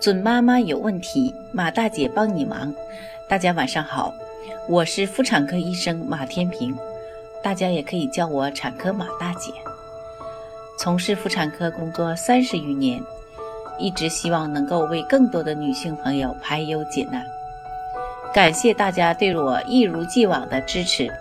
[0.00, 2.74] 准妈妈有问题，马大姐帮你忙。
[3.28, 4.14] 大家晚上好，
[4.66, 6.74] 我是妇产科医生马天平，
[7.42, 9.52] 大家也可以叫我产科马大姐。
[10.78, 12.98] 从事妇产科工作三十余年，
[13.78, 17.22] 一直希望能够为更多的女性朋友排忧解难。
[18.32, 21.12] 感谢大家对我一如既往的支持。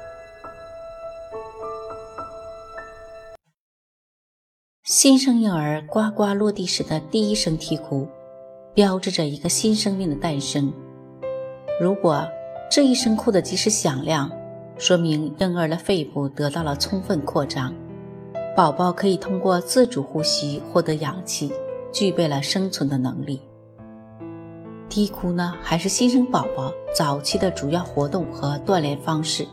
[4.85, 8.07] 新生婴儿呱呱落地时的第一声啼哭。
[8.73, 10.71] 标志着一个新生命的诞生。
[11.81, 12.25] 如果
[12.69, 14.29] 这一声哭的及时响亮，
[14.77, 17.73] 说明婴儿的肺部得到了充分扩张，
[18.55, 21.51] 宝宝可以通过自主呼吸获得氧气，
[21.91, 23.41] 具备了生存的能力。
[24.87, 29.45] 啼哭呢，还是新生宝宝早期的主要活动和锻炼方式。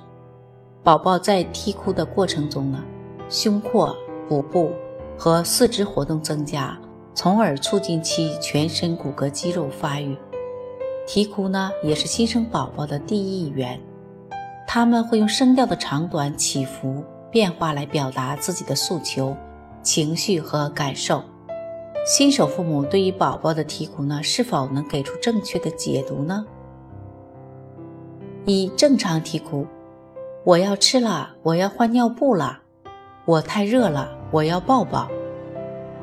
[0.82, 2.82] 宝宝在啼哭的过程中呢，
[3.28, 3.96] 胸廓、
[4.28, 4.70] 腹部
[5.18, 6.78] 和四肢活动增加。
[7.16, 10.14] 从而促进其全身骨骼肌肉发育。
[11.06, 13.80] 啼哭呢，也是新生宝宝的第一语言，
[14.66, 19.34] 他们会用声调的长短、起伏、变化来表达自己的诉求、
[19.82, 21.22] 情绪和感受。
[22.04, 26.44] 新手父母对于宝宝的啼哭呢，是否能给出正确的解读呢？
[28.44, 29.66] 一、正常啼哭：
[30.44, 32.58] 我要吃了，我要换尿布了，
[33.24, 35.08] 我太热了，我要抱抱。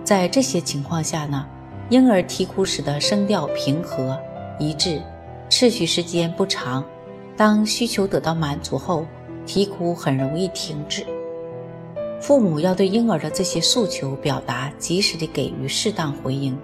[0.03, 1.45] 在这些情况下呢，
[1.89, 4.19] 婴儿啼哭时的声调平和
[4.59, 5.01] 一致，
[5.49, 6.83] 持续时间不长。
[7.37, 9.05] 当需求得到满足后，
[9.45, 11.05] 啼哭很容易停止。
[12.19, 16.57] 父母要对婴儿的这些诉求表达及时的给予适当回应，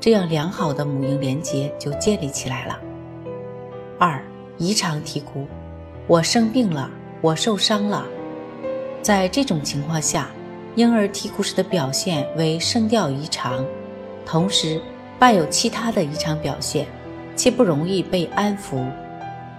[0.00, 2.78] 这样良好的母婴连接就建立起来了。
[3.98, 4.20] 二、
[4.58, 5.46] 异常啼哭，
[6.08, 8.04] 我生病了，我受伤了。
[9.00, 10.28] 在这种情况下。
[10.74, 13.64] 婴儿啼哭时的表现为声调异常，
[14.24, 14.80] 同时
[15.18, 16.86] 伴有其他的异常表现，
[17.36, 18.82] 且不容易被安抚。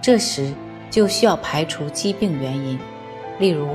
[0.02, 0.52] 这时
[0.90, 2.78] 就需要排除疾病原因，
[3.38, 3.68] 例如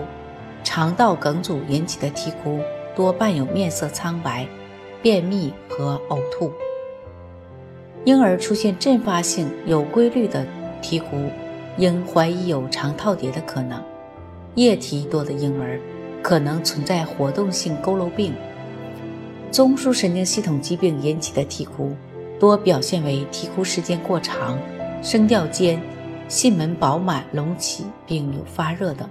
[0.65, 2.59] 肠道梗阻引起的啼哭，
[2.93, 4.45] 多伴有面色苍白、
[5.01, 6.51] 便秘和呕吐。
[8.03, 10.45] 婴儿出现阵发性有规律的
[10.81, 11.07] 啼哭，
[11.77, 13.81] 应怀疑有肠套叠的可能。
[14.55, 15.79] 液体多的婴儿。
[16.21, 18.33] 可能存在活动性佝偻病、
[19.51, 21.95] 中枢神经系统疾病引起的啼哭，
[22.39, 24.59] 多表现为啼哭时间过长、
[25.01, 25.81] 声调尖、
[26.27, 29.09] 囟门饱满隆起，并有发热等。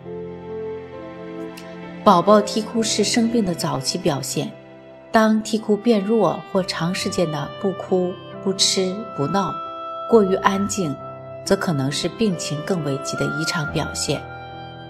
[2.04, 4.50] 宝宝啼哭是生病的早期表现，
[5.10, 8.12] 当啼哭变弱或长时间的不哭、
[8.44, 9.52] 不吃、不闹，
[10.08, 10.94] 过于安静，
[11.44, 14.22] 则可能是病情更危急的异常表现，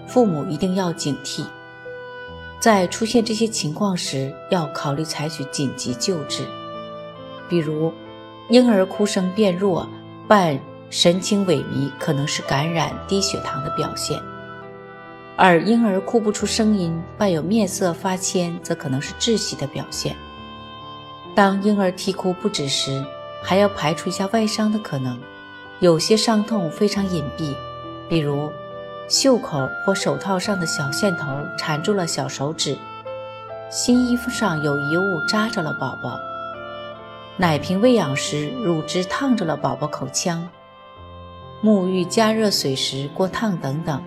[0.05, 1.43] 父母一定要警惕。
[2.59, 6.45] 在出现这些情况时，要考虑采取紧急救治，
[7.47, 7.93] 比如
[8.49, 9.87] 婴儿哭声变弱
[10.27, 10.59] 伴
[10.89, 14.19] 神情萎靡，可能是感染低血糖的表现；
[15.37, 20.13] 而婴儿哭不出声音，伴有面色发青，则可能是窒息的表现。
[21.33, 23.01] 当婴儿啼哭不止时，
[23.41, 25.17] 还要排除一下外伤的可能，
[25.79, 27.55] 有些伤痛非常隐蔽，
[28.09, 28.51] 比如。
[29.09, 31.25] 袖口或手套上的小线头
[31.57, 32.77] 缠住了小手指，
[33.71, 36.19] 新衣服上有遗物扎着了宝宝，
[37.35, 40.47] 奶瓶喂养时乳汁烫着了宝宝口腔，
[41.63, 43.99] 沐浴加热水时过烫等等。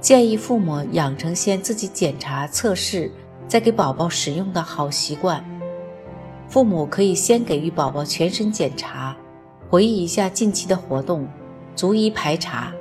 [0.00, 3.10] 建议父母养成先自己检查测试，
[3.48, 5.44] 再给宝宝使用的好习惯。
[6.48, 9.16] 父母可以先给予宝宝全身检查，
[9.68, 11.26] 回忆一下近期的活动，
[11.74, 12.72] 逐一排查。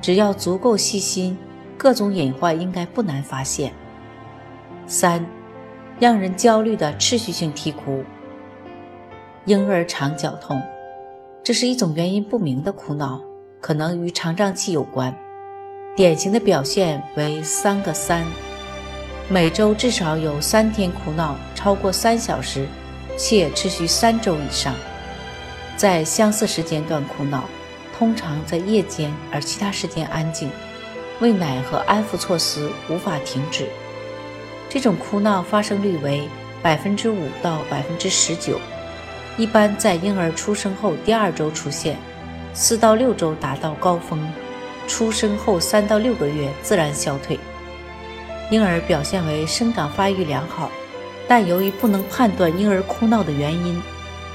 [0.00, 1.36] 只要足够细心，
[1.76, 3.72] 各种隐患应该不难发现。
[4.86, 5.24] 三，
[5.98, 8.02] 让人焦虑的持续性啼哭，
[9.44, 10.60] 婴儿肠绞痛，
[11.42, 13.20] 这是一种原因不明的苦恼，
[13.60, 15.14] 可能与肠胀气有关。
[15.94, 18.24] 典型的表现为三个三，
[19.28, 22.66] 每周至少有三天苦恼超过三小时，
[23.16, 24.74] 且持续三周以上，
[25.76, 27.44] 在相似时间段苦恼。
[28.00, 30.50] 通常在夜间，而其他时间安静，
[31.18, 33.68] 喂奶和安抚措施无法停止。
[34.70, 36.26] 这种哭闹发生率为
[36.62, 38.58] 百分之五到百分之十九，
[39.36, 41.98] 一般在婴儿出生后第二周出现，
[42.54, 44.18] 四到六周达到高峰，
[44.88, 47.38] 出生后三到六个月自然消退。
[48.50, 50.70] 婴儿表现为生长发育良好，
[51.28, 53.78] 但由于不能判断婴儿哭闹的原因，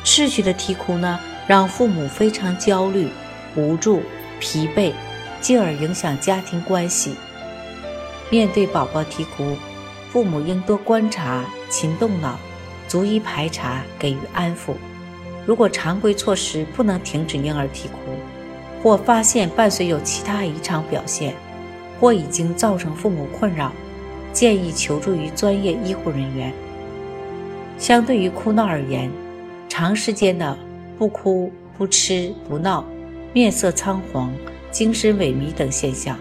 [0.03, 3.09] 持续的啼哭呢，让父母非常焦虑。
[3.55, 4.01] 无助、
[4.39, 4.91] 疲惫，
[5.41, 7.15] 进而影响家庭关系。
[8.29, 9.55] 面对宝宝啼哭，
[10.11, 12.37] 父母应多观察、勤动脑，
[12.87, 14.73] 逐一排查，给予安抚。
[15.45, 17.97] 如果常规措施不能停止婴儿啼哭，
[18.81, 21.35] 或发现伴随有其他异常表现，
[21.99, 23.71] 或已经造成父母困扰，
[24.33, 26.51] 建议求助于专业医护人员。
[27.77, 29.11] 相对于哭闹而言，
[29.69, 30.57] 长时间的
[30.97, 32.83] 不哭、不吃、不闹，
[33.35, 34.33] 面色苍黄、
[34.71, 36.17] 精神萎靡等现象，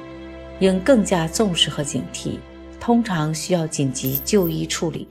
[0.59, 2.41] 应更加重视和警惕，
[2.81, 5.07] 通常需要紧急就医处理。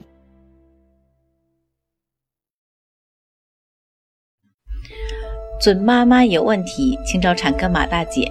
[5.58, 8.30] 准妈妈有问题，请找产科马大姐。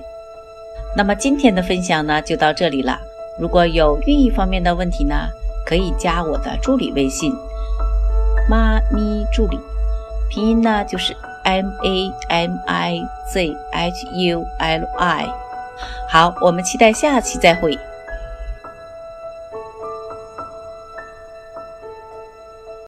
[0.96, 3.00] 那么今天的分享呢，就到这里了。
[3.40, 5.16] 如果有孕育方面的问题呢，
[5.66, 7.34] 可以加我的助理微信
[8.48, 9.58] “妈咪助理”，
[10.30, 15.28] 拼音呢就是 M A M I Z H U L I。
[16.10, 17.78] 好，我们期待下期再会。